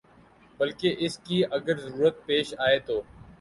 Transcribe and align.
بلکہ 0.59 0.95
اس 0.99 1.17
کی 1.17 1.43
اگر 1.51 1.77
ضرورت 1.79 2.25
پیش 2.25 2.53
آئے 2.59 2.79
تو 2.79 3.01